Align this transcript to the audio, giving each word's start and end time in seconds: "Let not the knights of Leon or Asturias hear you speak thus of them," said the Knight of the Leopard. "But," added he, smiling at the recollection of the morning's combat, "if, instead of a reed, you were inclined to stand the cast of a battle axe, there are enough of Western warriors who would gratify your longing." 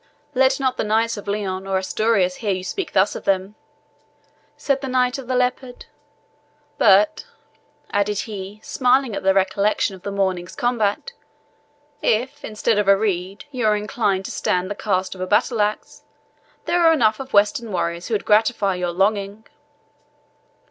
"Let 0.33 0.59
not 0.59 0.77
the 0.77 0.83
knights 0.83 1.15
of 1.15 1.27
Leon 1.27 1.67
or 1.67 1.77
Asturias 1.77 2.37
hear 2.37 2.51
you 2.53 2.63
speak 2.63 2.93
thus 2.93 3.15
of 3.15 3.25
them," 3.25 3.53
said 4.57 4.81
the 4.81 4.87
Knight 4.87 5.19
of 5.19 5.27
the 5.27 5.35
Leopard. 5.35 5.85
"But," 6.79 7.27
added 7.91 8.21
he, 8.21 8.61
smiling 8.63 9.15
at 9.15 9.21
the 9.21 9.35
recollection 9.35 9.93
of 9.93 10.01
the 10.01 10.09
morning's 10.09 10.55
combat, 10.55 11.11
"if, 12.01 12.43
instead 12.43 12.79
of 12.79 12.87
a 12.87 12.97
reed, 12.97 13.45
you 13.51 13.67
were 13.67 13.75
inclined 13.75 14.25
to 14.25 14.31
stand 14.31 14.71
the 14.71 14.75
cast 14.75 15.13
of 15.13 15.21
a 15.21 15.27
battle 15.27 15.61
axe, 15.61 16.01
there 16.65 16.81
are 16.83 16.93
enough 16.93 17.19
of 17.19 17.31
Western 17.33 17.71
warriors 17.71 18.07
who 18.07 18.15
would 18.15 18.25
gratify 18.25 18.73
your 18.73 18.91
longing." 18.91 19.45